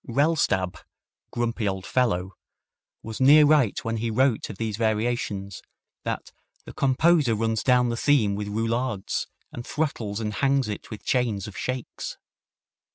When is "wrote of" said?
4.09-4.57